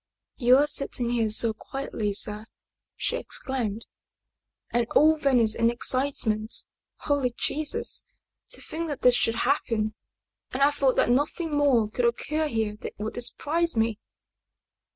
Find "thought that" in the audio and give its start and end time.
10.71-11.11